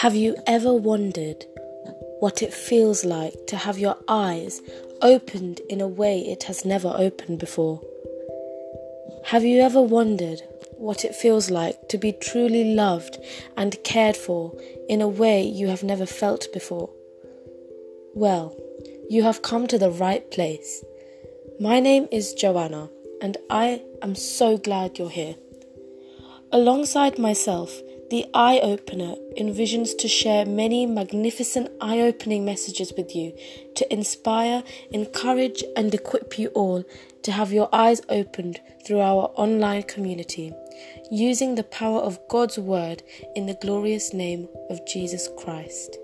Have 0.00 0.14
you 0.14 0.36
ever 0.46 0.72
wondered 0.72 1.46
what 2.20 2.42
it 2.42 2.52
feels 2.52 3.04
like 3.04 3.46
to 3.46 3.56
have 3.56 3.78
your 3.78 3.96
eyes 4.08 4.60
opened 5.00 5.60
in 5.68 5.80
a 5.80 5.88
way 5.88 6.20
it 6.20 6.44
has 6.44 6.64
never 6.64 6.92
opened 6.96 7.38
before? 7.38 7.80
Have 9.26 9.44
you 9.44 9.60
ever 9.60 9.80
wondered 9.80 10.42
what 10.76 11.04
it 11.04 11.14
feels 11.14 11.50
like 11.50 11.88
to 11.88 11.98
be 11.98 12.12
truly 12.12 12.74
loved 12.74 13.18
and 13.56 13.82
cared 13.84 14.16
for 14.16 14.52
in 14.88 15.00
a 15.00 15.08
way 15.08 15.42
you 15.42 15.68
have 15.68 15.82
never 15.82 16.06
felt 16.06 16.52
before? 16.52 16.90
Well, 18.14 18.56
you 19.08 19.22
have 19.22 19.42
come 19.42 19.66
to 19.68 19.78
the 19.78 19.90
right 19.90 20.30
place. 20.30 20.84
My 21.58 21.80
name 21.80 22.08
is 22.12 22.34
Joanna, 22.34 22.90
and 23.22 23.36
I 23.48 23.82
am 24.02 24.14
so 24.14 24.58
glad 24.58 24.98
you're 24.98 25.08
here. 25.08 25.36
Alongside 26.52 27.18
myself, 27.18 27.80
the 28.14 28.30
Eye 28.32 28.60
Opener 28.62 29.16
envisions 29.36 29.98
to 29.98 30.06
share 30.06 30.46
many 30.46 30.86
magnificent 30.86 31.68
eye 31.80 31.98
opening 31.98 32.44
messages 32.44 32.92
with 32.96 33.12
you 33.16 33.36
to 33.74 33.92
inspire, 33.92 34.62
encourage, 34.92 35.64
and 35.76 35.92
equip 35.92 36.38
you 36.38 36.46
all 36.50 36.84
to 37.24 37.32
have 37.32 37.52
your 37.52 37.68
eyes 37.72 38.02
opened 38.08 38.60
through 38.86 39.00
our 39.00 39.32
online 39.34 39.82
community, 39.82 40.52
using 41.10 41.56
the 41.56 41.64
power 41.64 41.98
of 41.98 42.20
God's 42.28 42.56
Word 42.56 43.02
in 43.34 43.46
the 43.46 43.58
glorious 43.60 44.14
name 44.14 44.46
of 44.70 44.86
Jesus 44.86 45.28
Christ. 45.36 45.98